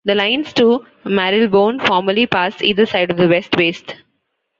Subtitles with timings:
[0.03, 3.97] The lines to Marylebone formerly passed either side of West Waste.